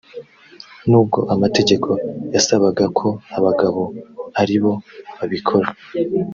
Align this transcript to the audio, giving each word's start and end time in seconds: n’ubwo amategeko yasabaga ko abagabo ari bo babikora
n’ubwo 0.89 1.19
amategeko 1.33 1.89
yasabaga 2.35 2.85
ko 2.97 3.07
abagabo 3.37 3.83
ari 4.41 4.57
bo 4.63 4.73
babikora 5.17 5.69